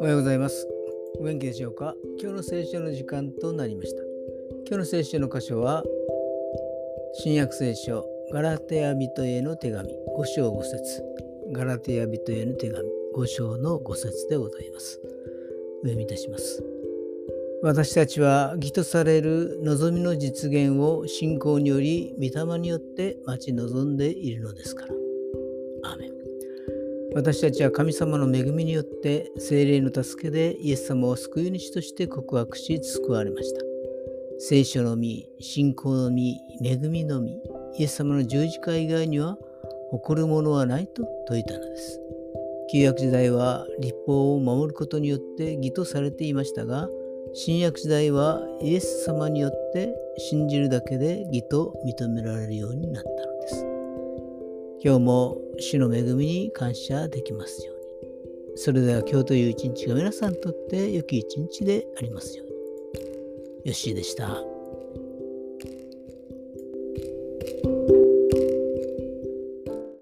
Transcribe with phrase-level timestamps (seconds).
[0.00, 0.66] おはようございます。
[1.20, 1.94] お元気でしょうか？
[2.18, 4.02] 今日の聖書の時間となりました。
[4.66, 5.84] 今日の聖書の箇所は
[7.12, 11.02] 新約聖書ガラテヤ人への手紙5章5節。
[11.52, 15.02] ガラテヤ人への手紙5章の5節でございます。
[15.82, 16.64] お読みいたします。
[17.64, 24.92] 私たちは義とされる望みの実現を信仰により御霊によって待ち望んでいるのですから。
[25.84, 26.10] アーメン
[27.14, 33.60] 私たちは神様の恵みによって精霊の助けでイエス様を救い主として告白し救われました。
[34.40, 37.40] 聖書の実、信仰の実、恵みの実、
[37.78, 39.38] イエス様の十字架以外には
[39.90, 41.98] 誇るものはないと説いたのです。
[42.70, 46.90] 旧約時代は立法を守ることによって義とされていましたが、
[47.36, 53.66] 新約時代はイエス様によって信じるだけで義と認められるようになったのです。
[54.84, 57.76] 今日も主の恵みに感謝できますよう
[58.52, 58.56] に。
[58.56, 62.54] それでは今日という一日が皆さんにとって良き一日でありますように。
[63.64, 64.53] よしでした。